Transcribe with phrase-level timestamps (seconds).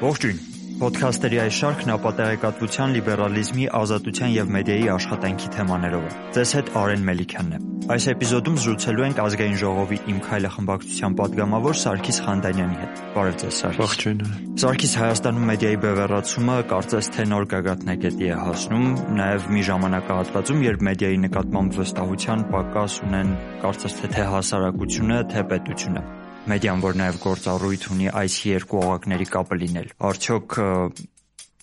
[0.00, 0.38] Ողջույն։
[0.80, 7.52] Պոդքասթերի այս շարքն ապատեղեկատվության, լիբերալիզմի, ազատության եւ մեդիայի աշխատանքի թեմաներով է։ Ձեզ հետ Արեն Մելիքյանն
[7.52, 7.58] է։
[7.90, 13.58] Այս էպիզոդում զրուցելու ենք ազգային ժողովի Իմ քայլը խմբակցության падգամավոր Սարգիս Խանդանյանի հետ։ Բարև ձեզ,
[13.60, 14.22] Սարգիս։ Ողջույն։
[14.64, 18.86] Սարգիս Հայաստանում մեդիայի բևեռացումը կարծես թե նոր գագաթնակետի է հասնում,
[19.20, 23.36] նաև մի ժամանակահատվածում, երբ մեդիայի նկատմամբ վստահության պակաս ունեն
[23.66, 26.04] կարծես թե թե հասարակությունը, թե պետությունը
[26.48, 30.56] մեդիան, որ նաև գործառույթ ունի այս երկու օղակների կապը լինել։ Արդյոք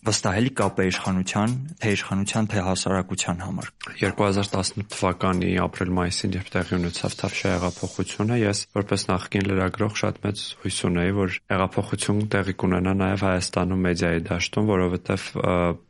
[0.08, 7.17] վստահելի կապ է իշխանության, թե իշխանության, թե հասարակության համար։ 2018 թվականի ապրիլ-մայիսին, երբ տեղի ունեցավ
[7.22, 13.28] Թավշյա հեղափոխությունը, ես որպես նախկին լրագրող շատ մեծ հույս ունեի, որ հեղափոխություն տեղի կունենա նաև
[13.28, 15.30] Հայաստանում մեդիայի դաշտում, որովհետև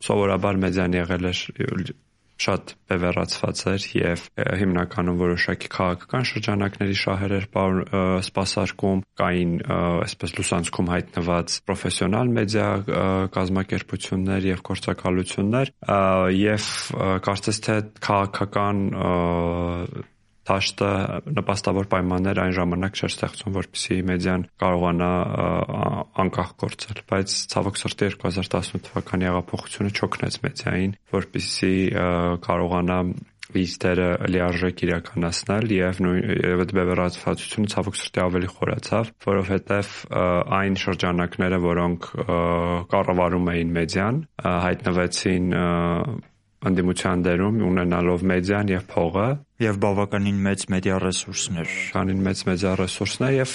[0.08, 1.38] սովորաբար մեդիան եղել է
[2.38, 4.26] շատ բևեռացված էր եւ
[4.62, 7.48] հիմնականում որոշակի քաղաքական շրջանակների շահեր էր
[8.28, 9.54] սպասարկում, կային
[10.08, 12.68] այսպես լուսանցքում հայտնված պրոֆեսիոնալ մեդիա
[13.38, 15.74] կազմակերպություններ եւ գործակալություններ
[16.38, 16.70] եւ
[17.28, 18.86] կարծես թե քաղաքական
[20.48, 20.90] դաշտը
[21.38, 25.12] նպաստավոր պայմաններ այն ժամանակ չէր ստեղծում, որպեսզի մեդիան կարողանա
[26.24, 31.74] անկախ գործել, բայց ցավոք սրտի 2018 թվականի հեղափոխությունը չօգնեց մեդիային, որպեսզի
[32.48, 33.00] կարողանա
[33.58, 39.94] իր դերը լիարժեք իրականացնել եւ եւ այդ բևեռացվածությունը ցավոք սրտի ավելի խորացավ, որովհետեւ
[40.58, 42.10] այն շրջանակները, որոնք
[42.92, 44.20] կառավարում էին մեդիան,
[44.68, 45.48] հայտնվեցին
[46.66, 49.26] անդիմության դերում ունենալով մեդիան եւ փողը
[49.62, 53.54] եւ բավականին մեծ մեդիա ռեսուրսներ, քանին մեծ մեդիա ռեսուրսներ եւ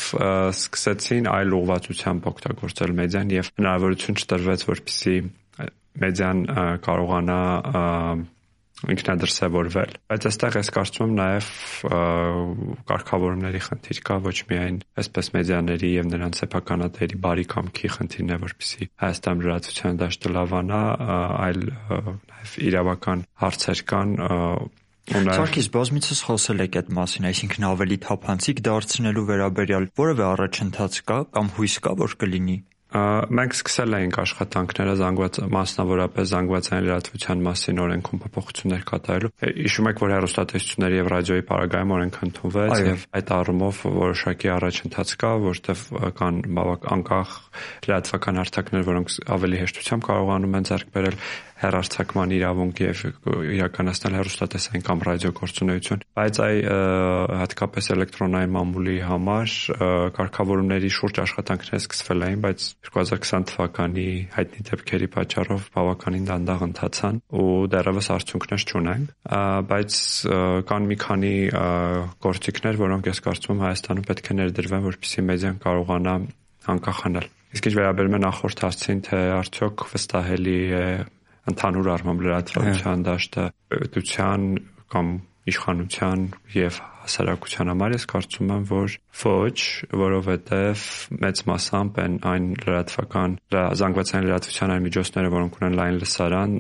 [0.63, 5.17] սկսեցին այլ ուղղվածությամբ օգտագործել մեդիան եւ հնարավորություն չտրվեց որպեսզի
[6.03, 6.45] մեդիան
[6.87, 7.41] կարողանա
[8.93, 11.51] ինքնադրսևորվել։ Բայց այստեղ ես կարծում եմ նաև
[12.91, 18.89] կարգավորումների խնդիր կա ոչ միայն այսպես մեդիաների եւ նրանց սեփականատերի բարի կամքի խնդիրն է, որպեսզի
[19.03, 20.83] Հայաստան լրատվության դաշտը լավանա,
[21.47, 24.17] այլ նաև իրավական հարցեր կան
[25.03, 31.51] Սարգիս բազմիցս խոսել եք այդ մասին, այսինքն ավելի թափանցիկ դարձնելու վերաբերյալ որևէ առաջընթաց կա կամ
[31.59, 32.55] հույս կա, որ կլինի
[32.93, 39.31] մենք սկսել էինք աշխատանքները զանգված մասնավորապես զանգվածային լրատվության մասին օրենքում փոփոխություններ կատարելու։
[39.63, 45.33] Հիշում եք, որ հեռուստատեսությունների եւ ռադիոյի պարագայում օրենք ընդունվեց եւ այդ առումով որոշակի առաջընթաց կա,
[45.47, 45.87] որտեղ
[46.21, 47.33] կան բավական անկախ
[47.89, 51.17] լրատվական հարթակներ, որոնք ավելի հեշտությամբ կարողանում են ձեռք բերել
[51.63, 53.03] հեռարձակման իրավունք եւ
[53.57, 56.57] իրականացնել հեռուստատեսային կամ ռադիոգործունեություն, բայց այ
[57.43, 59.57] հատկապես էլեկտրոնային մամուլի համար
[60.19, 67.49] կարգավորումների շուրջ աշխատանքներ սկսվել էին, բայց 2020 թվականի հայտնի դեպքերի պատճառով բավականին դանդաղ ընթացան ու
[67.73, 69.15] դեռևս արդյունքներ չունենք,
[69.73, 69.99] բայց
[70.73, 71.35] կան մի քանի
[72.27, 76.15] գործիքներ, որոնք ես կարծում եմ Հայաստանում պետք է ներդրվեն, որպեսզի մեդիան կարողանա
[76.73, 80.85] անկախանալ։ Իսկ ինչ վերաբերում է նախորդ հարցին, թե արդյոք վստահելի է
[81.51, 84.49] ընդհանուր առմամբ լրատվության դաշտը պետության
[84.93, 85.13] կամ
[85.53, 86.21] իշխանության
[86.55, 88.93] եւ հասարակության համար ես կարծում եմ, որ
[89.23, 89.59] ոչ,
[90.03, 90.85] որովհետև
[91.25, 93.35] մեծ մասամբ են այն լրատվական
[93.81, 96.57] զանգվածային լրատվության այն միջոցները, որոնք ունեն լայն լսարան,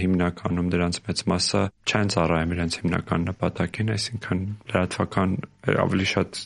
[0.00, 1.62] հիմնականում դրանց մեծ մասը
[1.92, 5.38] չեն ծառայում իրենց հիմնական նպատակին, այսինքն լրատվական
[5.76, 6.44] ավելի շատ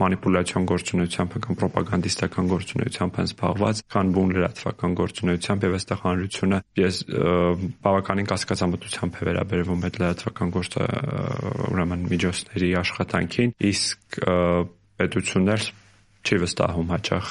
[0.00, 7.00] մանիպուլյացիոն գործունեությամբ կամ ռոպագանդիստական գործունեությամբ են զբաղված, քան բուն լրատվական գործունեությամբ եւ այստեղ հանրությունը ես
[7.86, 10.86] բավականին կասկածամտությամբ է վերաբերվում այդ լրատվական գործը
[11.72, 14.20] ուրեմն միջոցների աշխատանքին, իսկ
[15.00, 15.70] պետություններ
[16.26, 17.26] չի վստահում հաճախ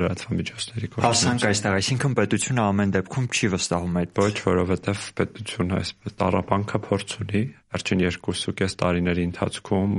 [0.00, 6.16] լրատվամիջոցների գործը։ Հասանք այստեղ, այսինքն պետությունը ամեն դեպքում չի վստահում այդ։ Ոչ, որովհետև պետությունը այսպես
[6.22, 7.42] տարապանքը փորձ ունի
[7.76, 9.92] վերջին 2.5 տարիների ընթացքում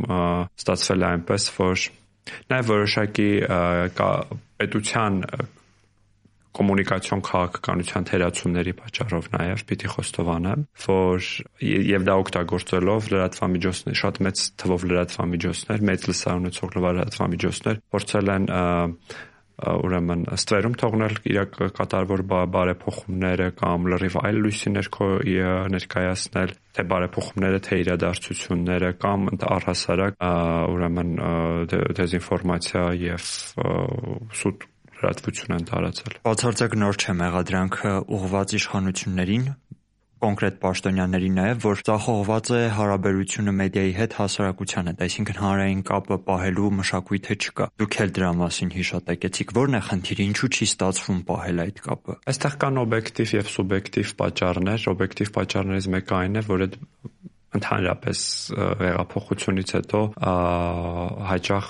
[0.57, 1.85] ստացվել է այնպես, որ
[2.51, 3.29] նաև որոշակի
[4.57, 5.21] պետության
[6.57, 11.31] կոմունիկացիոն քաղաքականության թերացումների պատճառով նաև պիտի խոստովանեմ, որ
[11.67, 18.47] եւ դա օգտագործելով լրատվամիջոցներ, շատ մեծ թվով լրատվամիջոցներ, մեծ լսարան ունեցող լրատվամիջոցներ փորձել են
[19.57, 21.45] ուրեմն ստվերում թողնել իր
[21.77, 22.21] կատարվոր
[22.53, 25.07] բարեփոխումները կամ լրիվ այլ լույսի ներքո
[25.73, 29.25] ներկայացնել թե բարեփոխումները թե իրադարձությունները կամ
[29.57, 30.21] առհասարակ
[30.77, 31.13] ուրեմն
[31.73, 33.29] դեզինֆորմացիա եւ
[34.41, 39.47] սուտ լրատվություն են տարածել։ Բացարձակ նոր չէ մեղադրանքը ուղղված իշխանություններին,
[40.17, 46.71] կոնկրետ պաշտոնյաների նաև, որ ծախողված է հարաբերությունը մեդիայի հետ հասարակության հետ, այսինքն հանրային կապը պահելու
[46.77, 51.81] մշակույթը չկա։ Դուք էլ դրա մասին հիշատակեցիք, ո՞րն է խնդիրը, ինչու չի ստացվում պահել այդ
[51.85, 56.79] կապը։ Այստեղ կան օբյեկտիվ եւ սուբյեկտիվ պատճառներ։ Օբյեկտիվ պատճառներից մեկը այն է, որ այդ
[57.57, 58.19] ընդհանրապես
[58.57, 60.01] հեղափոխությունից հետո
[61.29, 61.69] հաճախ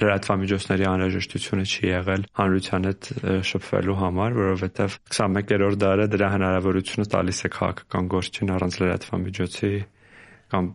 [0.00, 3.08] լրատվամիջոցների անհրաժեշտությունը չի եղել հանրության հետ
[3.50, 9.72] շփվելու համար, որովհետև 21-րդ դարը դրա հնարավորությունը տալիս է քաղաքական գործին առանց լրատվամիջոցի
[10.50, 10.68] կամ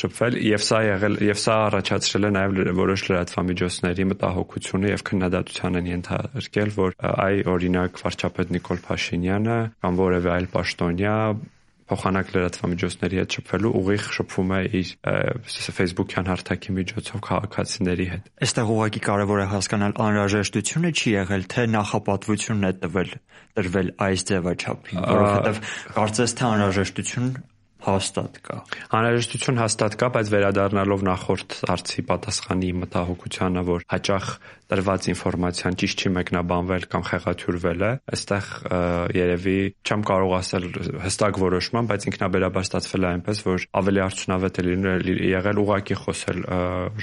[0.00, 5.90] շփվել եւ սա եղել եւ սա առաջացրել է նաեւ որոշ լրատվամիջոցների մտահոգությունը եւ քննադատության են
[5.92, 11.16] ենթարկել որ այ օրինակ վարչապետ Նիկոլ Փաշինյանը կամ որևէ այլ պաշտոնյա
[11.94, 14.88] փոխանակ լրատվամիջոցների հետ շփվելու ուղիղ շփվում է իր
[15.78, 22.68] Facebook-յան հարթակի միջոցով քաղաքացիների հետ։ Այստեղ ուղղակի կարևոր է հասկանալ անհրաժեշտությունը չի եղել, թե նախապատվությունն
[22.68, 23.10] է տվել
[23.54, 25.60] տրվել այս ձևաչափին, որովհետև
[25.94, 27.28] կարծես թե անհրաժեշտություն
[27.84, 28.56] հաստատ կա։
[28.96, 34.28] Անհրաժեշտություն հաստատ կա, բայց վերադառնալով նախորդ հարցի պատասխանի մտահոգությանը, որ հաճախ
[34.64, 38.48] տրված ինֆորմացիան ճիշտ չի մեկնաբանվել կամ խեղաթյուրվել է, այստեղ
[39.14, 40.68] երևի չեմ կարող ասել
[41.04, 46.40] հստակ որոշման, բայց ինքնաբերաբար ստացվել է այնպես, որ ավելի արդյունավետ է լինել եղել ուղակի խոսել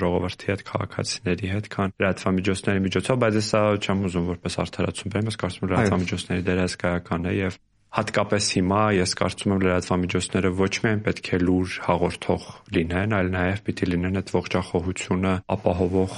[0.01, 5.41] ժողովրդի հետ, քաղաքացիների հետ, քան լրատվամիջոցների միջոցով, բայց սա չեմ ուզում որպես արդարացում բերեմ, ես
[5.45, 11.01] կարծում եմ լրատվամիջոցների դերը հսկայական է եւ հատկապես հիմա ես կարծում եմ լրատվամիջոցները ոչ միայն
[11.07, 12.45] պետք է լուր հաղորդող
[12.77, 16.15] լինեն, այլ նաև պիտի լինեն այդ ողջախոհությունը ապահովող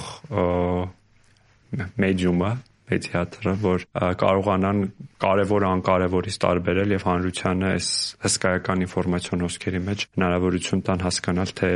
[2.04, 2.52] մեդիումը,
[2.94, 3.84] մեդիատորը, որ
[4.22, 4.80] կարողանան
[5.24, 7.88] կարևոր անկարևորից տարբերել եւ հանրությանը այս
[8.24, 11.70] հսկայական ինֆորմացիոն հոսքերի մեջ հնարավորություն տան հասկանալ թե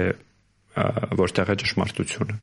[1.18, 2.36] որտեղ է ճշմարտությունը։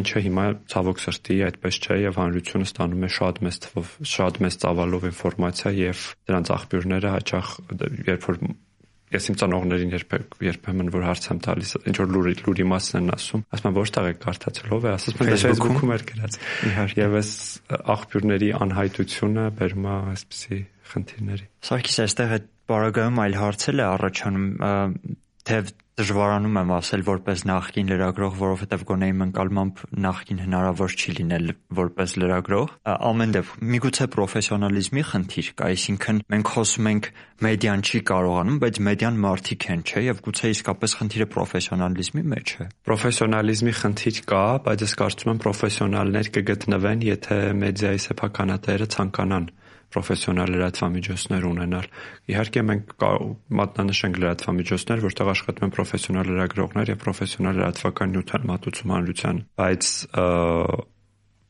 [0.00, 4.60] Ինչը հիմա ցավոք սրտի այդպես չէ եւ հանրությունը ստանում է շատ մեծ թվով, շատ մեծ
[4.66, 7.52] ծավալով ինֆորմացիա եւ դրանց աղբյուրները հաճախ
[8.06, 8.40] երբ որ
[9.14, 13.12] ես իմ ծանողներին երբեք երբեմն որ հարց եմ տալիս ինչ որ լուրի լուրի մասն են
[13.14, 16.38] ասում ասում են որտեղ եք կարդացել ով է ասում են Facebook-ում էր գրած
[16.98, 17.30] եւ այս
[17.94, 20.58] աղբյուրների անհայտությունը բերում է այսպիսի
[20.90, 24.46] խնդիրների Սարգիս այստեղ այդ բարագայում այլ հարցել է առաջանում
[25.46, 25.60] թե
[25.96, 32.14] դժվարանում եմ ասել որպես նախկին լրագրող, որովհետև գոնե իմ ընկալմամբ նախկին հնարավոր չի լինել որպես
[32.20, 32.74] լրագրող։
[33.06, 37.08] Ամեն դեպքում միգուցե պրոֆեսիոնալիզմի խնդիր կա, այսինքն մենք խոսում ենք
[37.46, 42.68] մեդիան չի կարողանում, բայց մեդիան մարդիկ են, չէ, եւ գուցե իսկապես խնդիրը պրոֆեսիոնալիզմի մեջ է։
[42.90, 49.48] Պրոֆեսիոնալիզմի խնդիր կա, բայց ես կարծում եմ պրոֆեսիոնալներ կգտնվեն, եթե մեդիայի սեփականատերը ցանկանան
[49.96, 51.86] պրոֆեսիոնալ լրատվամիջոցներ ունենալ։
[52.36, 53.06] Իհարկե մենք
[53.60, 59.90] մատնանշենք լրատվամիջոցներ, որտեղ աշխատում են պրոֆեսիոնալ լրագրողներ եւ պրոֆեսիոնալ լրատվական նյութան մատուցում հանրության, բայց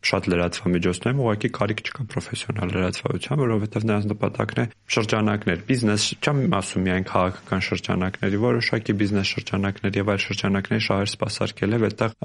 [0.07, 4.67] շատ լրատվամիջոցներում ուղղակի կարիք չկա պրոֆեսիոնալ լրատվության, որովհետև նրանց նպատակն է
[4.97, 11.77] շրջանակներ, բիզնես, չեմ ասում միայն քաղաքական շրջանակների, որոշակի բիզնես շրջանակներ եւ այլ շրջանակների շահեր սպասարկել
[11.77, 12.17] եւ այդտեղ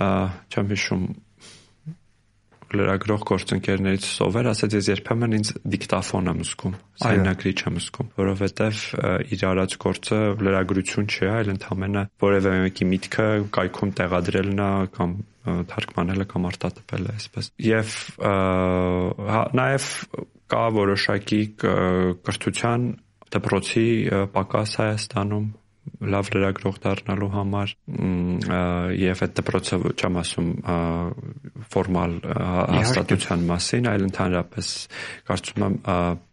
[0.51, 1.05] չեմ հիշում
[2.77, 8.81] լրագրող գործընկերներից սովեր, ասաց ես երբեմն ինձ դիկտաֆոն եմ զգում, սայնագրիչ եմ զգում, որովհետև
[9.35, 13.27] իր արած գործը լրագրություն չի, այլ ընդհանրապես որևէ մեկի միտքը
[13.57, 15.15] կայքում տեղադրելն է կամ
[15.71, 17.95] թարգմանելը կամ արտատպելը այսպես։ Եվ
[19.31, 19.87] հա նաև
[20.51, 22.85] կա որոշակի կրթության
[23.31, 23.87] դպրոցի
[24.35, 25.47] պակաս Հայաստանում
[26.01, 27.73] լավ լրագրող դառնալու համար
[29.01, 30.49] եւ այդ դպրոցը չեմ ասում
[31.73, 32.15] ֆորմալ
[32.77, 34.71] հաստատության մասին, այլ ընդհանրապես
[35.29, 35.77] կարծում եմ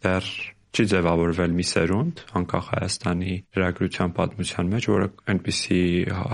[0.05, 0.31] դեռ
[0.75, 5.81] չի ձևավորվել մի սերունդ անկախ Հայաստանի լրագրության պատմության մեջ, որը այնպիսի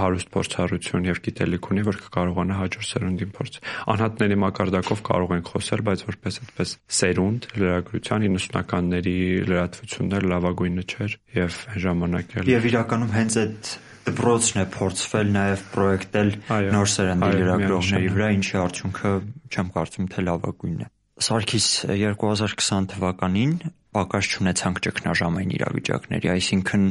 [0.01, 3.59] հարուստ փորձառություն եւ գիտելիք ունի, որ կկարողանա հաջորդ սերունդին փորձ։
[3.95, 9.17] Անհատների մակարդակով կարող ենք խոսել, բայց որպես այդպես սերունդ լրագրության 90-ականների
[9.55, 15.63] լրատվություններ լավագույնը չէր եւ այն ժամանակ էլ Եվ իրականում հենց այդ դպրոցն է փորձվել նաև
[15.75, 16.33] պրոյեկտել
[16.75, 19.13] նոր սերնդի լրագրողների վրա, ինչի արդյունքը
[19.55, 20.89] չեմ կարծում թե լավագույնն է։
[21.25, 23.55] Սարգիս 2020 թվականին
[23.95, 26.85] պակաս չունեցանք ճգնաժամային իրավիճակների, այսինքն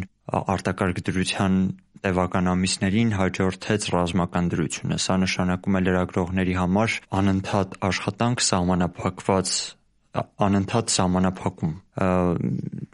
[0.54, 1.58] արտակարգ դրության
[2.04, 9.54] տևական ամիսներին հաջորդեց ռազմական դրությունը։ Սա նշանակում է լրագրողների համար անընդհատ աշխատանք սահմանափակված
[10.14, 11.72] անընդհատ սահմանափակում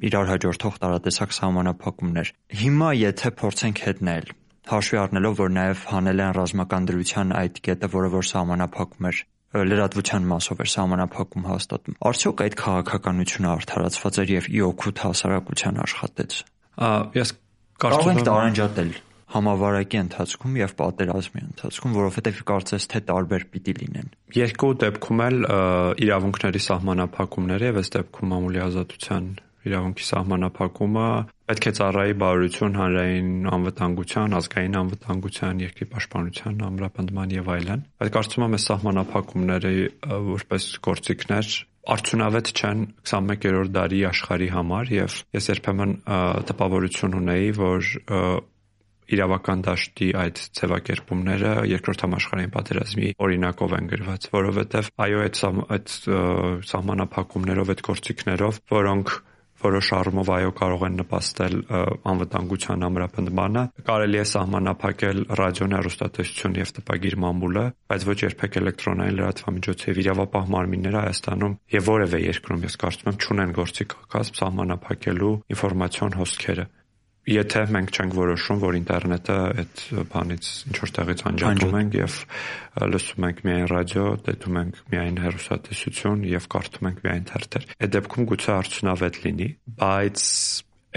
[0.10, 4.30] իրար հաջորդող տարատեսակ սահմանափակումներ։ Հիմա եթե փորձենք հետնել
[4.70, 10.26] հաշվի առնելով որ նաև հանել են ռազմական դրության այդ կետը, որը որ սահմանափակում էր լրատվության
[10.30, 16.36] մասով էր համանախապակում հաստատում։ Արդյոք այդ քաղաքականությունը արդարացված էր եւ ի օգուտ հասարակության աշխատեց։
[17.18, 17.32] Ես
[17.82, 18.92] կարող եմ տարանջատել
[19.30, 24.08] համավարակի ընթացքում եւ պատերազմի ընթացքում, որովհետեւ կարծես թե տարբեր պիտի լինեն։
[24.40, 25.38] Երկու դեպքում էլ
[26.06, 29.30] իրավունքների սահմանափակումները եւ ըստ դեպքում ամուլի ազատության
[29.70, 31.08] իրավունքի սահմանափակումը
[31.50, 38.46] պետք է ծառայի բարօրություն, հանրային անվտանգության, ազգային անվտանգության, երկրի պաշտպանության ամրապնդման եւ այլն։ Բայց կարծում
[38.46, 39.74] եմ, այս սահմանափակումները
[40.30, 41.52] որպես գործիքներ
[41.90, 45.94] արդյունավետ չեն 21-րդ դարի աշխարհի համար եւ ես երբեմն
[46.50, 47.92] տպավորություն ունեի, որ
[49.10, 55.40] իրավական դաշտի այդ ձևակերպումները երկրորդ համաշխարհային պատերազմի օրինակով են գրված, որովհետև այո այդ
[55.78, 55.96] այդ
[56.70, 59.16] սահմանափակումներով, այդ գործիքներով, որոնք
[59.64, 61.56] որոշ առումով այո կարող են նպաստել
[62.14, 69.90] անվտանգության ամրապնդմանը։ Կարելի է սահմանափակել ռադիոն, հեռուստատեսություն եւ տպագիր մամուլը, բայց ոչ երբեք էլեկտրոնային լրատվամիջոցը
[69.90, 76.20] եւ իրավապահ մարմինները Հայաստանում եւ որևէ երկրում ես կարծում եմ չունեն գործիք կազմ սահմանափակելու ինֆորմացիոն
[76.20, 76.66] հոսքերը
[77.30, 79.82] եթե մենք չենք որոշում, որ ինտերնետը այդ
[80.14, 82.16] բանից ինչ որ տեղից անջատում ենք եւ
[82.94, 88.30] լսում ենք միայն ռադիո, դիտում ենք միայն հեռուստատեսություն եւ կարդում ենք միայն թերթեր։ Այդ դեպքում
[88.34, 90.24] գուցե արդյունավետ լինի, բայց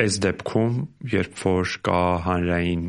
[0.03, 0.77] այս դեպքում,
[1.13, 2.85] երբ որ կա հանրային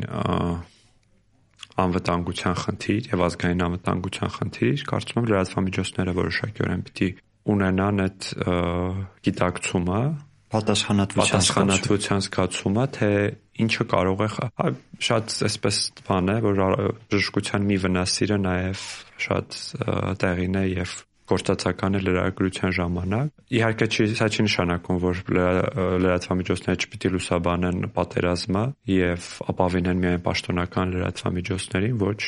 [1.84, 7.08] անվտանգության խնդիր եւ ազգային անվտանգության խնդիր, կարծում եմ լրատվամիջոցները որոշակիորեն պիտի
[7.54, 8.28] ունենան այդ
[9.26, 10.00] գիտակցումը
[10.54, 13.10] պատասխանատվության պատասխանատվության զգացումը, թե
[13.64, 14.28] ինչը կարող է
[15.08, 16.62] շատ այսպես բան է, որ
[17.14, 18.86] բժշկության մի վնասիրը նաև
[19.26, 19.58] շատ
[20.22, 20.94] տեղին է եւ
[21.30, 25.22] գործածական է լրագրության ժամանակ։ Իհարկե չի սա չի նշանակում, որ
[26.04, 32.20] լրատվամիջոցները չպիտի լուսաբանեն պատերազմը եւ ապավինեն միայն պաշտոնական լրատվամիջոցներին, ոչ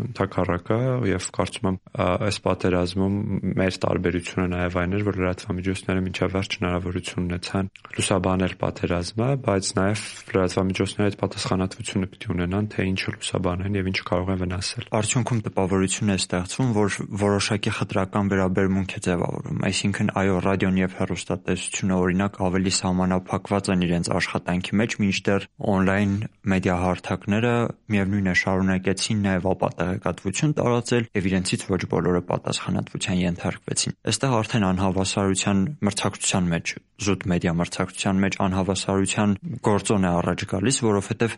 [0.00, 0.78] ընդհակառակը
[1.10, 3.16] եւ կարծում եմ այս պատերազմում
[3.60, 10.04] մեր տարբերությունը նաեւ այն էր որ լրատվամիջոցները մինչև վերջ հնարավորություն ունեցան լուսաբանել պատերազմը բայց նաեւ
[10.30, 16.10] լրատվամիջոցները այդ պատասխանատվությունը պիտի ունենան թե ինչը լուսաբանեն եւ ինչ կարող են վնասել արդյունքում տպավորություն
[16.10, 22.72] է ստեղծվում որ որոշակի խտրական վերաբերմունք է ձևավորվում այսինքն այո ռադիոն եւ հեռուստատեսությունը օրինակ ավելի
[22.80, 27.54] սահմանափակված են իրենց աշխատանքի մեջ մինչդեռ on-line մեդիա հարթակները
[27.94, 34.66] միևնույն է շարունակեցին նաեւ ապատեղ տեղեկատվություն տարածել եւ իրենցից ոչ բոլորը պատասխանատվության ենթարկվեցին։ Այստեղ արդեն
[34.70, 36.74] անհավասարության մրցակցության մեջ,
[37.10, 39.34] զուտ մեդիա մրցակցության մեջ անհավասարության
[39.66, 41.36] գործոն է առաջ գալիս, որովհետեւ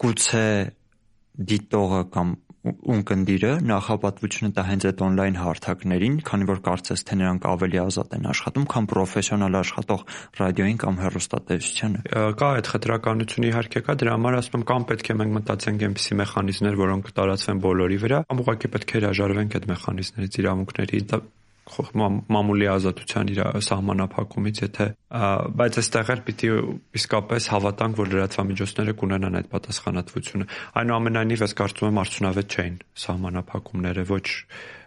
[0.00, 0.46] գուցե
[1.50, 7.80] դիտողը կամ ունկնդիրը նախապատվությունը տա հենց այդ on-line հարթակներին, քանի որ կարծես թե նրանք ավելի
[7.80, 10.04] ազատ են աշխատում, քան պրոֆեսիոնալ աշխատող
[10.40, 12.04] ռադիոյին կամ հեռուստատեսությանը։
[12.36, 16.20] Կա այդ խտրականությունը իհարկե կա, դրա համար ասում եմ կամ պետք է մենք մտածենք այնպիսի
[16.20, 21.04] մեխանիզմներ, որոնք տարածվեն բոլորի վրա, կամ ուղղակի պետք է հրաժարվենք այդ մեխանիզմներից իրավունքների
[22.30, 24.86] մամուլի ազատության իր սահմանափակումից, եթե
[25.60, 26.50] բայց այստեղ էլ պիտի
[27.00, 30.50] իսկապես հավատանք, որ լրատվամիջոցները կունենան այդ պատասխանատվությունը։
[30.80, 34.26] Այնուամենայնիվ, ես կարծում եմ արդյունավետ չէին սահմանափակումները ոչ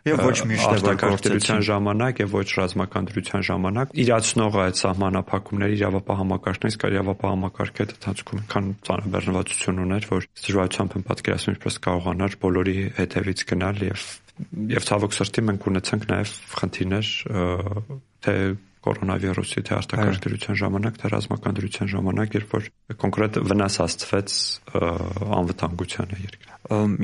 [0.04, 6.78] եւ ոչ միշտ գործեցան ժամանակ եւ ոչ ռազմական դրության ժամանակ իրացնողը այդ սահմանափակումների իրավապահ համակարգներից
[6.84, 13.48] կար իրավապահ համակարգը դրանցքում քան ծանրաբեռնվածություն ուներ որ դժվարությամբ եմ պատկերացնում ինչպես կարողանար բոլորի հետևից
[13.54, 14.08] գնալ եւ
[14.74, 17.10] եւ ցավոք սրտի մենք ունեցանք նաեւ խնդիրներ
[18.24, 18.38] թե
[18.84, 22.66] կորոնավիրուսի թե արտակարգ դրության ժամանակ, թե ռազմական դրության ժամանակ, երբ որ
[23.04, 24.36] կոնկրետ վնաս հասցվեց
[25.38, 26.52] անվտանգությանը երկրի։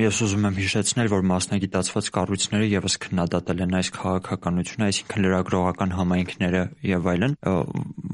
[0.04, 6.62] Ես ուզում եմ հիշեցնել, որ մասնագիտացված կառույցները եւս քննադատել են այս քաղաքականությունը, այսինքն լրագրողական համայնքները
[6.90, 7.36] եւ այլն,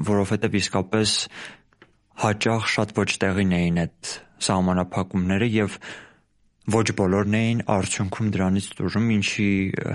[0.07, 1.17] որովհետեւ իսկապես
[2.23, 4.13] հաճախ շատ ոչ տեղին էին այդ
[4.47, 5.77] սահմանափակումները եւ
[6.67, 9.47] ոչ բոլորն էին արդյունքում դրանից դուրժում, ինչի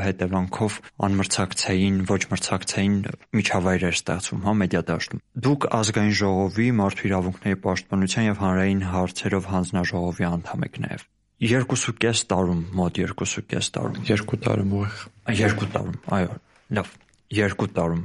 [0.03, 0.77] հետևանքով
[1.09, 2.95] անմրցակցային, ոչ մրցակցային
[3.37, 9.51] միջավայր էր ստեղծվում հա մեդիա դաշտում։ Դուք ազգային ժողովի մարդու իրավունքների պաշտպանության եւ հանրային հարցերով
[9.53, 11.07] հանձնաժողովի անդամ եք նաեւ։
[11.43, 16.37] 2.5 տարում, մոտ 2.5 տարում։ 2 տարում ուղիղ։ 2 տարում, այո,
[16.79, 16.93] լավ,
[17.35, 18.03] 2 տարում։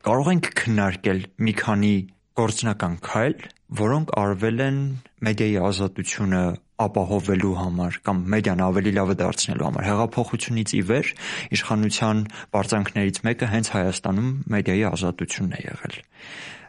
[0.00, 1.94] Կարող ենք քննարկել մի քանի
[2.40, 3.36] գործնական քայլ,
[3.80, 4.78] որոնք արվել են
[5.26, 6.42] մեդիայի ազատությունը
[6.84, 11.10] ապահովելու համար կամ մեդիան ավելի լավը դարձնելու համար։ Հեղափոխությունից ի վեր
[11.56, 12.22] իշխանության
[12.56, 16.00] բարձանքներից մեկը հենց Հայաստանում մեդիայի ազատությունն է եղել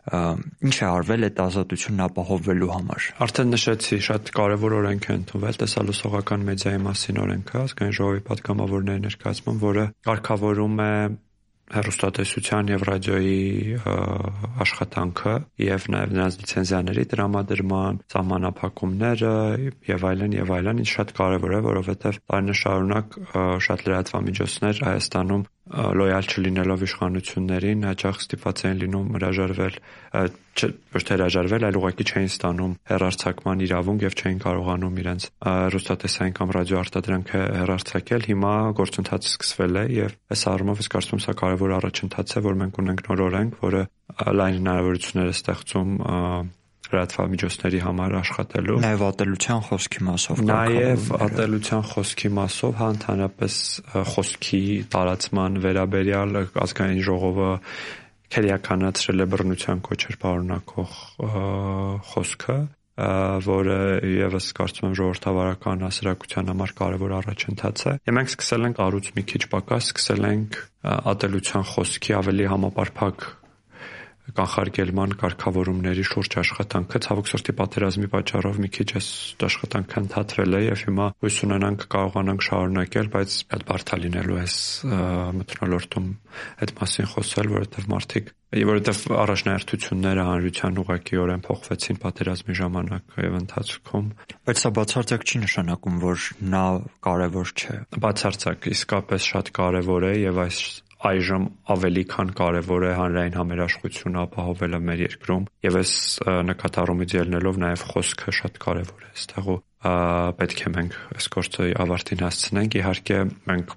[0.02, 6.46] ինչ է արվել այդ ազատությունն ապահովելու համար։ Արդեն նշեցի, շատ կարևոր օրենք է ընդունվել տեսալուսողական
[6.48, 10.90] մեդիայի մասին օրենքը, ազգային ժողովի պատգամավորների ներկայացման, որը կարգավորում է
[11.76, 13.42] հեռուստատեսության եւ ռադիոյի
[14.66, 15.36] աշխատանքը
[15.66, 19.34] եւ նաեւ նրանց լիցենզիաների տրամադրման, սահմանափակումները
[19.92, 23.18] եւ այլն եւ այլն, ինչ շատ կարեւոր է, որովհետեւ տարիներ շարունակ
[23.68, 29.76] շատ լրատվամիջոցներ Հայաստանում լոյալ չլինելով իշխանություններին հաճախ ստիպված էին լինում հրաժարվել
[30.52, 35.28] ոչ թե հրաժարվել, այլ ուղղակի չէին ստանում հերարցակման իրավունք եւ չէին կարողանում իրենց
[35.76, 41.76] ռուսատեսային կամ ռադիոարտադրանքը հերարցակել։ Հիմա գործընթացը սկսվել է եւ այս առումով ես կարծում սա կարևոր
[41.80, 43.84] առաջընթաց է, որ մենք ունենք նոր օրենք, որը
[44.42, 45.96] լայն հնարավորություններ է ստեղծում
[46.92, 53.56] լրատվամիջոցների համար աշխատելու։ Նաև ատելության խոսքի մասով։ Նաև ատելության խոսքի մասով, հա ընդհանրապես
[54.12, 54.62] խոսքի
[54.96, 57.50] տարածման վերաբերյալ ազգային ժողովը
[58.32, 60.94] քերիականացրել է բռնության կոչեր պարունակող
[62.12, 62.60] խոսքը
[63.02, 69.08] որը եւս կարծում եմ ժողովրդավարական հասարակության համար կարևոր առաջընթաց է։ Եվ մենք սկսել ենք առուց
[69.16, 70.60] մի քիչ պակաս, սկսել ենք
[71.12, 73.26] ատելության խոսքի ավելի համապարփակ
[74.38, 79.08] կանխարգելման կարգավորումների շուրջ աշխատանքը ցավոք սրտի պատերազմի պատճառով մի քիչ այս
[79.48, 84.60] աշխատանքը ընդհատվել է եւ հիմա հույս ունենանք կարողանանք շարունակել, բայց այդ բարթա լինելու այս
[85.42, 86.12] մթնոլորտում
[86.62, 94.10] այդ մասին խոսել, որովհետեւ մարդիկ որովհետեւ առաջնահերթությունները հանրության ուղղակիորեն փոխվեցին պատերազմի ժամանակ եւ ընթացքում
[94.50, 96.66] բայց սա բացարձակ չի նշանակում որ նա
[97.08, 100.60] կարևոր չէ բացարձակ իսկապես շատ կարևոր է եւ այս
[101.02, 105.94] այժմ ավելի քան կարևոր է հանրային համերաշխությունը ապահովելը մեր երկրում եւ այս
[106.52, 112.22] նկատառումից ելնելով նաեւ խոսքը շատ կարևոր է այստեղ ու պետք է մենք այս գործը ավարտին
[112.22, 113.18] հասցնենք իհարկե
[113.50, 113.74] մենք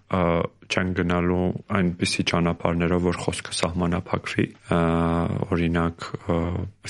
[0.68, 1.46] չեն գնալու
[1.78, 4.46] այնպիսի ճանապարհներով որ խոսքը սահմանափակվի
[5.54, 6.08] օրինակ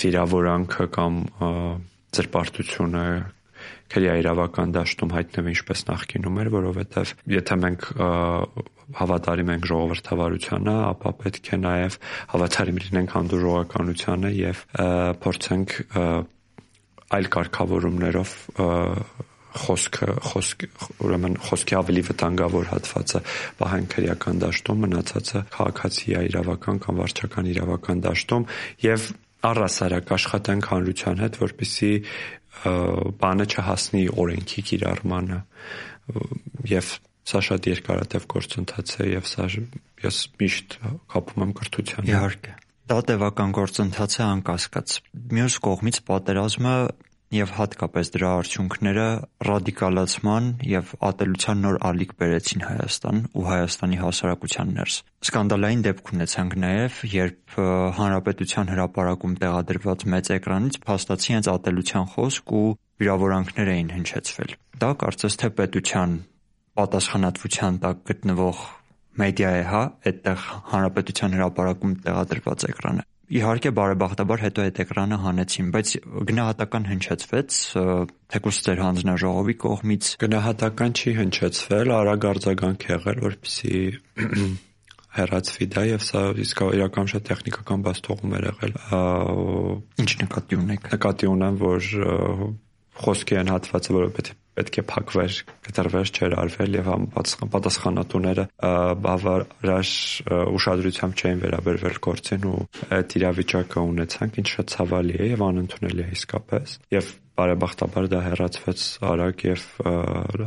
[0.02, 1.22] վիրավորանքը կամ
[2.18, 3.06] ծրպարտությունը
[3.94, 7.88] քրեա իրավական դաշտում հայտնվի ինչպես նախկինում էր, որովհետև եթե մենք
[9.00, 11.98] հավատարիմ ենք ժողովրդավարությանը, ապա պետք է նաև
[12.34, 14.64] հավատարիմ լինենք հանդուրժողականությանը եւ
[15.24, 15.76] փորձենք
[17.14, 18.34] այլ կարգավորումներով
[19.54, 20.64] խոսքը խոսք
[21.04, 23.20] ուրեմն խոսքի ավելի վտանգավոր հատվածը
[23.60, 28.48] պահեն քրեական դաշտում մնացածը քաղաքացի իրավական կամ վարչական իրավական դաշտում
[28.84, 29.06] եւ
[29.44, 31.92] առասարակ աշխատանք հանրության հետ որպիսի
[33.20, 35.40] բանը չհասնի օրենքի կիրառմանը
[36.70, 36.92] եւ
[37.24, 39.46] սա շատ երկարատև գործընթաց է եւ սա
[40.04, 40.76] ես միշտ
[41.14, 42.54] կապում եմ կրթության իհարկե
[42.92, 44.96] դա տևական գործընթաց է անկասկած
[45.38, 46.74] մյուս կողմից պատերազմը
[47.34, 49.06] եւ հատկապես դրա արդյունքները
[49.48, 54.98] ռադիկալացման եւ ատելության նոր ալիք բերեցին Հայաստան ու Հայաստանի հասարակության ներս։
[55.28, 57.56] Սկանդալային դեպք ունեցանք նաեւ, երբ
[57.98, 62.68] հանրապետության հրապարակում տեղադրված մեծ էկրանից փաստացի հենց ատելության խոսք ու
[63.04, 66.14] վիրավորանքներ էին հնչեցվել։ Դա կարծես թե պետության
[66.74, 68.62] պատասխանատվության տակ գտնվող
[69.14, 75.92] մեդիա է, հա, այդտեղ հանրապետության հրապարակում տեղադրված էկրանը Իհարկե բարեբախտաբար հետո այդ էկրանը հանեցին, բայց
[76.28, 77.56] գնահատական հնչեցվեց
[78.34, 83.80] թեկուզ ձեր հանձնաժողովի կողմից գնահատական չի հնչեցվել, արագ արձագանք եղել, որպեսի
[85.18, 88.78] հերացվի դա եւ սա իսկ իրական շատ տեխնիկական բաստողում էր եղել։
[90.04, 91.92] Ինչ նկատի ունեք։ Նկատի ունեմ, որ
[93.04, 94.10] խոսքի են հատվածը, որը
[94.58, 96.90] պետք է փակվեր, կտրվեր չեր արվել եւ
[97.54, 98.44] պատասխանատուները
[99.04, 99.82] բավարար
[100.54, 102.62] ուշադրությամբ չէին վերաբերվել գործին ու
[102.98, 108.82] այդ իրավիճակը ունեցանք, ինչ շատ ցավալի է եւ անընդունելի է իսկապես։ Եվ բարեբախտաբար դա հեռացվեց
[109.10, 109.64] արագ եւ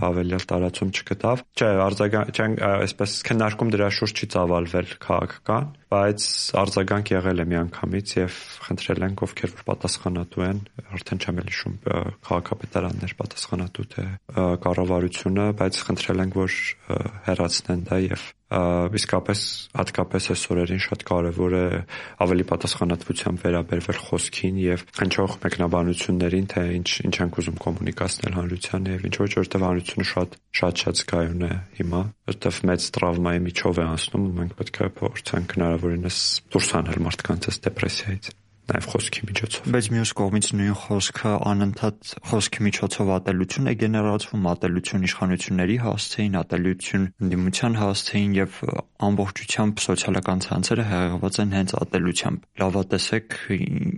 [0.07, 6.27] ավելյալ տարածում չգտավ։ Չէ, արձագանք, այսպես քննարկում դրա շուրջ չի ծավալվել քաղաքական, բայց
[6.63, 10.63] արձագանք եղել է միանգամից եւ խնդրել ենք ովքեր որ պատասխանատու են,
[10.97, 11.77] արդեն չեմ էլ հիշում
[12.27, 14.07] քաղաքապետարաններ պատասխանատու թե
[14.67, 16.57] կառավարությունը, բայց խնդրել ենք որ
[17.27, 19.39] հեռացնեն դա եւ իսկապես
[19.75, 21.63] հատկապես այս օրերին շատ կարևոր է
[22.23, 29.05] ավելի պատասխանատվությամբ վերաբերվել խոսքին եւ հնչող մեկնաբանություններին, թե ինչ ինչ ենք ուզում կոմունիկացնել հանրությանը եւ
[29.11, 33.87] ինչ ոչ որտեվ հանրությունը շատ շատ շատ զգայուն է հիմա, որտեվ մեծ տրավմայի միջով է
[33.91, 38.35] անցնում ու մենք պետք է փորձենք հնարավորինս դուրս հանել մարդկանց այս դեպրեսիայից
[38.67, 45.05] նաև խոսքի միջոցով։ Բայց մյուս կողմից նույն խոսքը անընդհատ խոսքի միջոցով ատելություն է գեներացվում, ատելություն
[45.07, 48.57] իշխանությունների հասցեին, ատելություն ընդդիմության հասցեին եւ
[49.07, 53.37] ամբողջությամբ սոցիալական ցանցերը հեղեղված են հենց ատելությամբ։ Լավատեսեք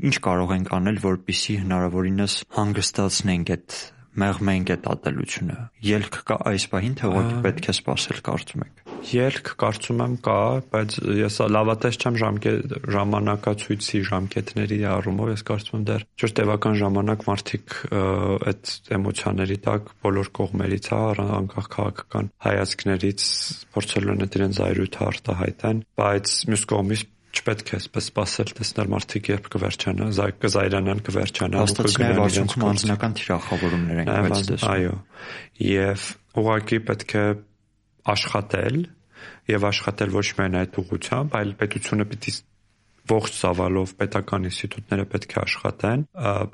[0.10, 3.80] ինչ կարող ենք անել, որպիսի հնարավորինս հանգստացնենք այդ
[4.20, 5.58] մեղմենք այդ ատելությունը։
[5.90, 10.38] Ելք կա այս պահին թե ուղղակի պետք է սпасել կարծում եք։ Երկ կարծում եմ կա,
[10.74, 17.24] բայց ես լավատես չեմ ժամկետ ժամանակացույցի ժամկետների առումով, ես կարծում եմ դեռ ճիշտ տևական ժամանակ
[17.30, 17.78] մարդիկ
[18.50, 21.00] այդ էմոցիաների տակ բոլոր կողմերից հա
[21.40, 23.30] անկախ քաղաքական հայացքներից
[23.76, 29.50] փորձելու են դրանց զայրույթը արտահայտեն, բայց մյուս կողմից չպետք է այսպես սпасել տեսնել մարդիկ երբ
[29.54, 30.08] կվերջանա,
[30.42, 34.96] կզայրանան կվերջանա, կգնան իրենց անձնական թիրախավորումներ են վերցնում։ Այո։
[35.70, 36.08] Եվ
[36.42, 37.26] ուղղակի պետք է
[38.14, 38.80] աշխատել
[39.50, 42.34] եւ աշխատել ոչ միայն այդ ուղղությամբ, այլ պետությունը պիտի
[43.10, 46.04] ողջ ծավալով պետական ինստիտուտները պետք է աշխատեն,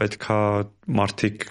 [0.01, 0.41] պետքա
[0.99, 1.47] մարդիկ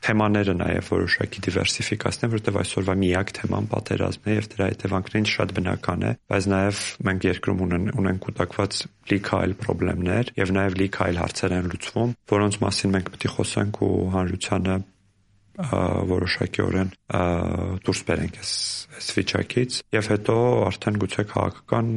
[0.00, 6.06] թեմաները նաև որոշակի դիվերսիֆիկացնեն, որովհետև այսօրվա միակ թեման պատերազմն է եւ դրա հետևանքներն շատ բնական
[6.08, 8.78] է, բայց նաև մենք երկրում ունեն ունենք կուտակված
[9.12, 13.34] լիքը այլ խնդիրներ եւ նաև լիքը այլ հարցեր են լուծվում, որոնց մասին մենք պետք է
[13.36, 14.78] խոսենք ու հանրությանը
[16.10, 16.92] որոշակիորեն
[17.86, 18.54] դուրս բերենք այս
[19.00, 20.34] այս վիճակից եւ հետո
[20.66, 21.90] արդեն գուցե քաղաքական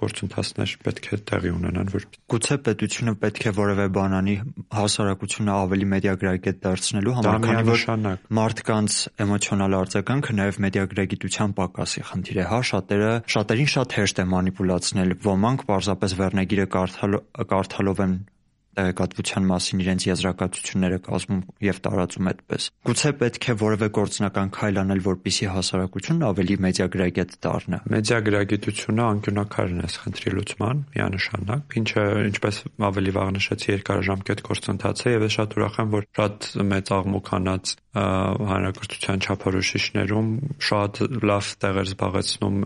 [0.00, 4.36] գործընթացներ պետք է տեղի ունենան որ գուցե պետությունը պետք է որևէ բան անի
[4.78, 7.86] հասարակությունը ավելի մեդիագրագետ դարձնելու համար քանի որ
[8.40, 15.16] մարդկանց էմոցիոնալ արձագանքը նաեւ մեդիագրագիտության պակասի խնդիր է հա շատերը շատերին շատ հեշտ է մանիպուլացնել
[15.32, 18.20] ոմանք պարզապես վերնագիրը կարդալով են
[18.78, 25.02] տեղեկատվության մասին իրենց եզրակացությունները կազմում եւ տարածում այդպես։ Գուցե պետք է որևէ գործնական քայլ անել,
[25.06, 32.60] որպիսի հասարակությունն ավելի մեդիագրագետ դառնա։ Մեդիագրագիտությունը անկյունակարն է խնդրի լուծման միանշանակ, ինչը ինչպես
[32.92, 37.74] ավելի վաղ նշեցի երկարաժամկետ գործընթաց է եւ ես շատ ուրախ եմ, որ շատ մեծ աղմուկանաց
[37.92, 40.28] հանրակրթության չափորոշիչներում
[40.68, 42.56] շատ լավ տեղեր զբաղեցնում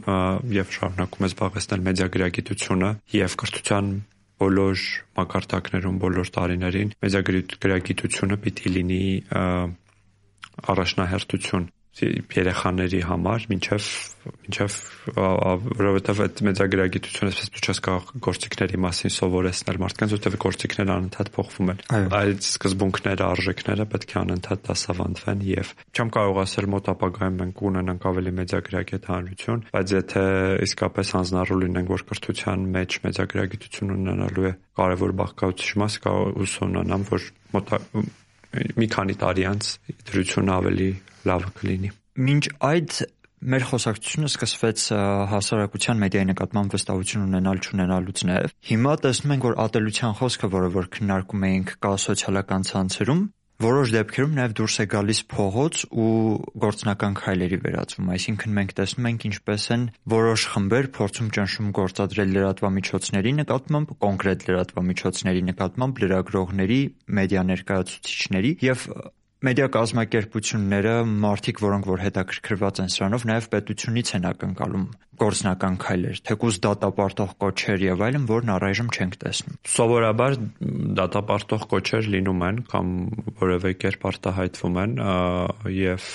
[0.54, 3.90] եւ շարունակում է զբաղեցնել մեդիագրագիտությունը եւ կրթության
[4.42, 4.82] բոլոր
[5.16, 9.02] մակարդակներում, բոլոր տարիներին մեծագրագիտությունը պիտի լինի
[10.76, 11.66] առաջնահերթություն
[11.96, 13.84] երեխաների համար, ինչեվ
[14.46, 14.76] ինչեվ
[15.16, 21.70] որովհետև այդ մեծագրագիտությունը այսպես դու չես կարող գործիքների մասին սովորեցնել մարդկանց, որովհետև գործիքները անընդհատ փոխվում
[21.72, 21.80] են։
[22.16, 28.06] Այդ սկզբունքները, արժեքները պետք է անընդհատ դասավանդվեն եւ չեմ կարող ասել մոտ ապագայում մենք ունենանք
[28.10, 30.24] ավելի մեծագրագետ հանրություն, բայց եթե
[30.66, 37.28] իսկապես հանձնառու լինենք, որ կրթության մեջ մեծագրագիտություն ունենալու է կարևոր բաղկացուցիչ մաս, կարող ուսումնանամ, որ
[37.56, 37.74] մոտ
[38.76, 39.70] մի քանի տարի անց
[40.08, 40.88] դրությունը ավելի
[41.30, 41.92] լավը կլինի։
[42.26, 42.98] Մինչ այդ
[43.46, 44.82] մեր խոսակցությունը սկսվեց
[45.30, 50.88] հասարակության մեդիայի նկատմամբ վստահություն ունենալ չունենալուց նաև։ Հիմա տեսնում ենք, որ ատելության խոսքը, որը որ
[50.96, 53.20] քննարկում էինք կա սոցիալական ցանցերում,
[53.56, 56.08] որոշ դեպքերում նաև դուրս է գալիս փողոց ու
[56.64, 63.32] գործնական քայլերի վերածվում, այսինքն մենք տեսնում ենք ինչպես են որոշ խմբեր փորձում ճնշում գործադրել լրատվամիջոցների
[63.40, 66.80] նկատմամբ, կոնկրետ լրատվամիջոցների նկատմամբ, լրագրողների,
[67.16, 68.84] մեդիա ներկայացուցիչների եւ
[69.44, 70.92] մեդիա կազմակերպությունները,
[71.24, 74.86] մարդիկ, որոնք որ հետաքրքրված են սրանով, նաև պետությունից են ակնկալում
[75.20, 80.38] գործնական քայլեր, թեկուզ դատապարտող կոչեր եւ այլն, որն առայժմ չենք տեսնում։ Սովորաբար
[81.00, 82.94] դատապարտող կոչեր լինում են կամ
[83.40, 84.96] որևէ կերպ արտահայտվում են
[85.76, 86.08] եւ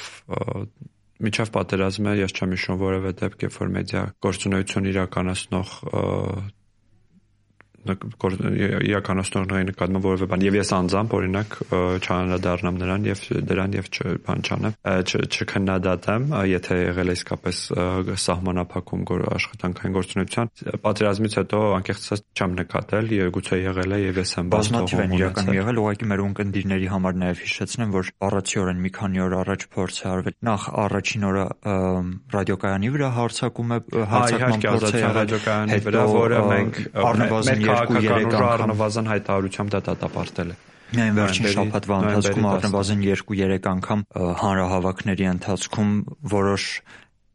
[1.21, 5.73] միջավ պատերազմը ես չեմ հիշում որևէ դեպք, երբ որ մեդիա գործունեություն իրականացնող
[7.81, 13.89] իրականացնողների նկատմամբ որևէ բան եւ ես անձամբ օրինակ չանադառնամ նրան եւ դրան եւ
[14.27, 14.75] բան չանեմ
[15.31, 17.61] չքննադատեմ եթե եղել է իսկապես
[18.25, 20.51] սահմանափակում աշխատանքային գործունեության
[20.85, 25.57] պատերազմից հետո անկեղծած չեմ նկատել եւ գուցե եղել է եւ ես եմ բազմաթիվ են իրականում
[25.57, 30.07] եղել ուղղակի մեր ունկնդիրների համար նաեւ հիշեցնեմ որ առացիորեն մի քանի օր առաջ փորձ է
[30.11, 31.45] արվել նախ առաջին օրը
[32.35, 33.79] ռադիոկայանի վրա հարցակում է
[34.11, 36.79] հարցակման փորձ է ռադիոկայանի վրա որը մենք
[37.11, 40.57] առնվազն քաղաքական ուժը առնվազն հայտարարությամբ դա դատապարտել է։
[40.91, 43.99] Միայն վերջին շաբաթվա ընթացքում առնվազն 2-3 անգամ
[44.41, 45.93] հանրահավաքների ընթացքում
[46.35, 46.65] որոշ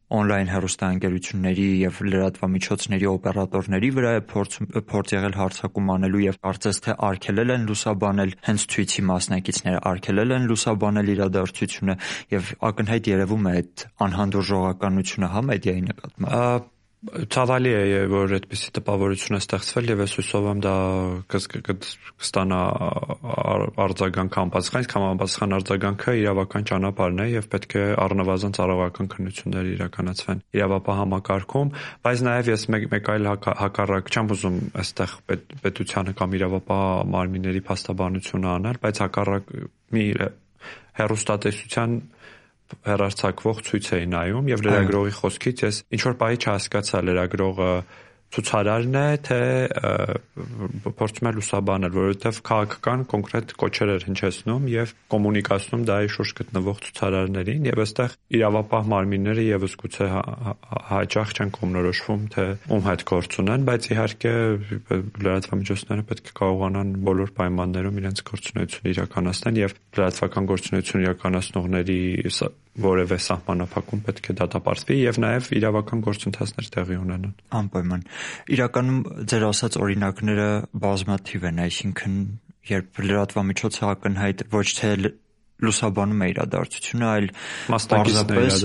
[0.07, 4.53] on-line հեռուստաընկերությունների եւ լրատվամիջոցների օպերատորների վրա է փորձ
[4.93, 10.47] փորձ եղել հարցակում անելու եւ կարծես թե արգելել են լուսաբանել հենց ցույցի մասնակիցները արգելել են
[10.53, 11.99] լուսաբանել իրադարձությունը
[12.37, 16.73] եւ ակնհայտ երևում է այդ անհանդուրժողականությունը հա մեդիայի նկատմամբ
[17.05, 20.73] ցավալի է որ այդպիսի տպավորություն է ստեղծվել եւ ես հուսով եմ դա
[21.29, 22.61] կստանա
[23.85, 30.43] արձագանք անպատասխան, կամ անպատասխան արձագանքը իրավական ճանապարհն է եւ պետք է առնվազն ծառայական քննություններ իրականացվեն
[30.57, 31.73] իրավապահ համակարգում,
[32.07, 33.31] բայց նաեւ ես մեկ մեկ այլ
[33.61, 35.17] հակառակ չեմ ուզում այստեղ
[35.63, 39.55] պետությանը կամ իրավապահ մարմինների փաստաբանությունը անել, բայց հակառակ
[39.97, 40.07] մի
[40.97, 41.99] հերոստատեսության
[42.87, 47.71] հերարցակվող ցույց էի նայում եւ լրագրողի խոսքից ես ինչ որ բայի չհասկացա լրագրողը
[48.35, 49.39] ցուցարարն է, թե
[50.99, 57.69] փորձում է լուսաբանել, որովհետև քաղաքական կոնկրետ կոչեր էր հնչեցնում եւ կոմունիկացնում դայի շուրջ գտնվող ցուցարարներին
[57.71, 60.09] եւ այստեղ իրավապահ մարմինները եւս գուցե
[60.91, 64.35] հաճախ չեն կողմնորոշվում, թե ում հետ գործ ունեն, բայց իհարկե
[65.27, 72.01] լրատվամիջոցները պետք է կարողանան բոլոր պայմաններում իրենց գործունեությունը իրականացնել եւ լրատվական գործունեություն իրականացնողների
[72.85, 78.03] որևէ սահմանափակում պետք է դատապարտվի եւ նաեւ իրավական գործընթացներ տեղի ունենան։ Անպայման։
[78.57, 78.99] Իրականում
[79.33, 80.49] ձեր ասած օրինակները
[80.87, 82.19] բազմաթիվ են, այսինքն
[82.67, 84.91] երբ լրատվամիջոցը ակնհայտ ոչ թե
[85.57, 87.29] լուսաբանում է իրադարձությունը, այլ
[87.73, 88.59] մասնակցապես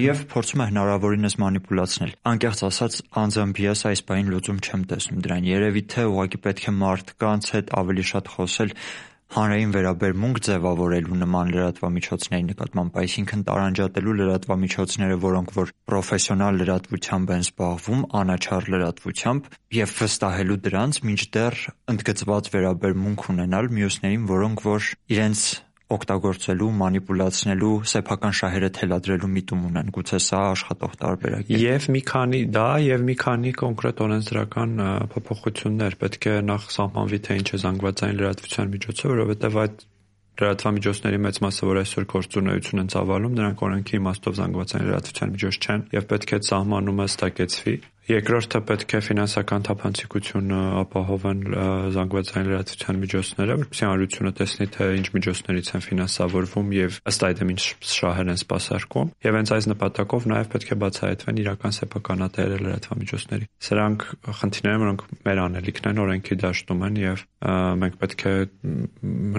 [0.00, 5.48] եւ փորձում է հնարավորինս մանիպուլացնել։ Անկեղծ ասած, անձամբ ես այս բային լուծում չեմ տեսնում դրան։
[5.48, 8.74] Երևի թե ուղղակի պետք է մարդկանց հետ ավելի շատ խոսել
[9.36, 18.02] հանրային վերաբերմունք ձևավորելու նման լրատվամիջոցների նկատմամբ, այսինքն տարանջատելու լրատվամիջոցները, որոնք որ պրոֆեսիոնալ լրատվությամբ են զբաղվում,
[18.22, 21.56] անաչառ լրատվությամբ եւ վստահելու դրանց, մինչդեռ
[21.92, 25.44] ընդգծված վերաբերմունք ունենալ մյուսներին, որոնք որ իրենց
[25.88, 32.40] օգտագործելու, մանիպուլացնելու, սեփական շահերը թելադրելու միտում ունեն։ Գուցե սա աշխատող տարբերակ է։ Եվ մի քանի
[32.58, 34.74] դա եւ մի քանի կոնկրետ օրենսդրական
[35.14, 39.86] փոփոխություններ պետք է նախ սահմանվի թե ինչ է զանգվածային լրատվության միջոցը, որովհետեւ այդ
[40.38, 45.86] լրատվամիջոցների մեծ մասը, որ այսօր գործունեություն են ծավալում, նրանք օրենքի իմաստով զանգվածային լրատվության միջոց չեն
[45.98, 47.74] եւ պետք է սահմանումը ստակեցվի
[48.08, 51.40] Երկրորդը պետք է ֆինանսական թափանցիկություն ապահովեն
[51.92, 57.60] զանգվածային լրատվության միջոցները, որպեսզի հանրությունը տեսնի, թե ինչ միջոցներից են ֆինանսավորվում եւ ըստ այդմ ինչ
[57.92, 64.06] շահեր են սպասարկում։ Եվ հենց այս նպատակով նաեւ պետք է բացահայտվեն իրական սեփականատերերը լրատվամիջոցների։ Սրանք
[64.38, 68.32] խնդիրներ են, որոնք մեր անելիքն են, օրենքի դաշտում են եւ մենք պետք է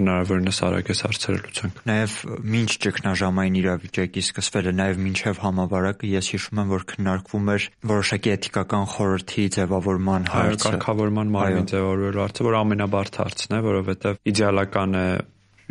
[0.00, 2.14] հնարավորինս արագ այս հարցերը լուծենք։ Նաեւ
[2.60, 8.59] ինչ ճգնաժամային իրավիճակի սկսվելը, նաեւ ինչև համավարակը ես հիշում եմ, որ քննարկվում էր որոշակի էթիկա
[8.60, 14.98] պետական խորհրդի ձևավորման հարցը։ Այո, կարգավորման մարմին ձևավորելու հարցը, որ ամենաբարդ հարցն է, որովհետև իդեալական
[15.00, 15.06] է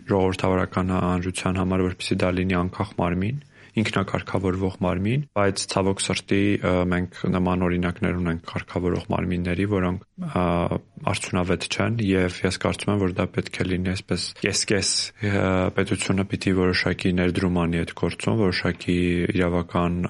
[0.10, 3.40] ժողովրդավարական հանրության համար, որպեսզի դա լինի անկախ մարմին,
[3.80, 6.42] ինքնակարգավորվող մարմին, բայց ցավոք սրտի
[6.90, 10.26] մենք նման օրինակներ ունենք կարգավորող մարմինների, որոնք
[11.14, 14.94] արդյունավետ չեն եւ ես կարծում եմ, որ դա պետք է լինի այսպես կես-կես
[15.78, 18.98] պետությունը պիտի որոշակի ներդրում անի այդ գործում, որոշակի
[19.38, 20.02] իրավական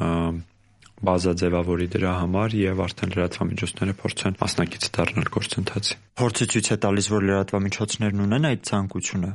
[1.05, 7.09] բազա ձևավորի դրա համար եւ արդեն լրատվամիջոցները փորձեն մասնակից դառնալ գործընթացի։ Փորձը ցույց է տալիս,
[7.13, 9.31] որ լրատվամիջոցներն ունեն այդ ցանկությունը։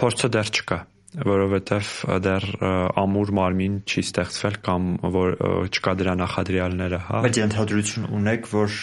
[0.00, 0.78] Փորձը դեռ չկա
[1.14, 1.90] որովհետև
[2.24, 2.44] դեռ
[2.98, 5.36] ամուր մարմին չի ստեղծվել կամ որ
[5.70, 8.78] չկա դրա նախադրյալները, հա։ Բայց ընդհանրություն ունեք, որ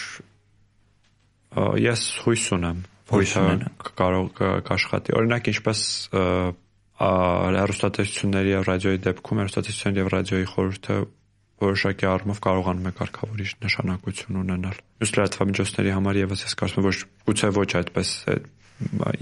[1.82, 2.78] ես հույս ունեմ,
[3.12, 3.26] որ
[4.00, 4.30] կարող
[4.70, 5.80] կաշխատի։ Օրինակ ինչպես
[7.02, 10.96] հեռուստատեսությունների եւ ռադիոյի դեպքում հեռուստատեսության եւ ռադիոյի խորհուրդը
[11.62, 16.98] որոշակի առումով կարողանում է կարգավորիչ նշանակություն ունենալ։ Մյուս լրատվամիջոցների համար եւս ես կարծում եմ ոչ
[17.28, 18.12] գուցե ոչ այդպես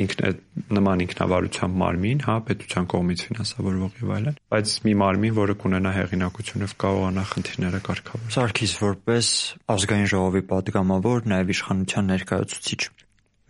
[0.01, 0.39] ինքն
[0.73, 6.65] նման ինքնավարությամբ մարմին, հա, պետության կողմից ֆինանսավորվող եւ այլն, բայց մի մարմին, որը կունենա հեղինակություն
[6.65, 9.29] եւ կարողանա խնդիրները կարգավորել։ Սարգիս որպես
[9.77, 12.83] ազգային ժողովի падգամավոր, նաեւ իշխանության ներկայացուցիչ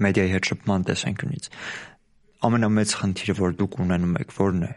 [0.01, 1.49] մեդիայի հետ շփման տեսանկյունից
[2.41, 4.71] ամենամեծ խնդիրը, որ դուք ունենում եք, ո՞րն է։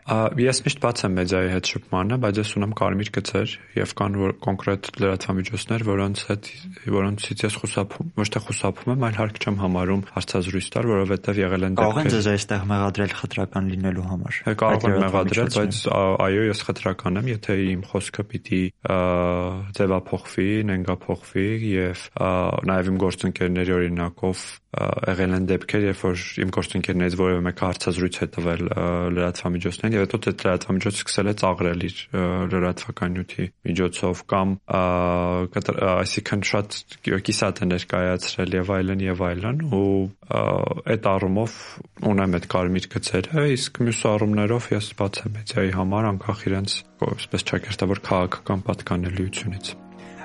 [0.43, 4.33] Ես միշտ բաց եմ մեդիայի հետ շփմանը, բայց ես ունեմ կարմիր գծեր եւ կան որ
[4.43, 6.49] կոնկրետ լրատվամիջոցներ, որոնց հետ
[6.93, 11.63] որոնցից ես խուսափում, ոչ թե խուսափում եմ, այլ հարկ չեմ համարում հարցազրույց տալ, որովհետեւ եղել
[11.63, 15.79] են դեպքեր։ Կարող են ձեզ այստեղ մեղադրել խտրական լինելու համար։ Հա կարող են մեղադրել, բայց
[15.93, 18.61] այո, ես խտրական եմ, եթե իմ խոսքը պիտի
[19.79, 22.03] ձևափոխվի, նենգափոխվի եւ
[22.73, 28.27] նաեւ իմ գործընկերների օրինակով եղել են դեպքեր, երբ որ իմ գործընկերներից որևէ մեկը հարցազրույց է
[28.33, 28.63] տվել
[29.13, 31.97] լրատվամիջոցներին եւ հետո դա լրատվամիջոցը սկսել է ծաղրել իր
[32.53, 36.77] լրատվական նյութի միջոցով կամ այսինքն շատ
[37.29, 39.93] կիսատ է ներկայացրել եւ այլն եւ այլն ու
[40.33, 41.57] այդ առումով
[42.13, 46.75] ունեմ այդ կարմիր գծերը, իսկ մյուս առումներով ես բաց եմ մեդիայի համար անկախ իրենց
[47.13, 49.73] այսպես ճակերտավոր քաղաքական պատկանելիությունից։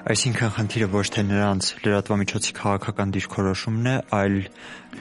[0.09, 4.37] Այսինքն խնդիրը ոչ թե նրանց լրատվամիջոցի քաղաքական դիրքորոշումն է, այլ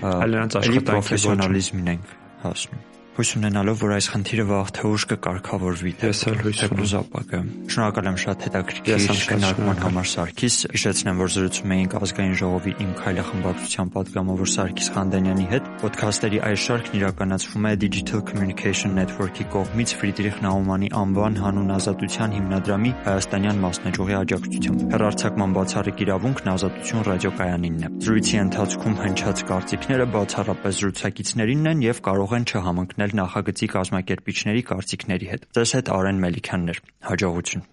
[0.03, 2.85] այլ նրանց աշխատանքի պրոֆեսիոնալիզմին ենք հասնում
[3.17, 7.39] հույս ունենալով, որ այս խնդիրը վաղ թե ուշ կկարգավորվի։ Ես էլ հույս ունեմ զապակը։
[7.73, 13.23] Շնորհակալ եմ շատ հետաքրքիր քննարկման համար Սարգիս։ Հիշեցնեմ, որ զրուցում էինք ազգային ժողովի իմ քայլը
[13.27, 20.37] խմբակցության падգամավոր Սարգիս Խանդանյանի հետ։ Պոդքասթերի այս շարքն իրականացվում է Digital Communication Network-ի կողմից Ֆրիդրիխ
[20.45, 28.37] Նաումանի անվան հանուն ազատության հիմնադրամի հայաստանյան մասնաճյուղի աջակցությամբ։ Հերարցակման բացառիկ իրավունքն ազատություն ռադիոկայանինն է։ Զրույցի
[28.45, 35.75] ընթացքում հնչած կարծիքները բացառապես զրուցակիցներինն են եւ կարող են չհամընկնել նախագծի կազմակերպիչների կարծիքների հետ։ Ձեզ
[35.77, 37.67] հետ Արեն Մելիքյանն էր։ Հաջողություն։